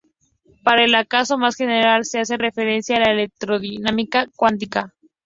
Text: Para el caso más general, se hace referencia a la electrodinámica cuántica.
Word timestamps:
Para 0.63 0.83
el 0.83 1.07
caso 1.07 1.37
más 1.37 1.55
general, 1.55 2.05
se 2.05 2.17
hace 2.19 2.35
referencia 2.35 2.95
a 2.97 3.01
la 3.01 3.11
electrodinámica 3.11 4.25
cuántica. 4.35 4.95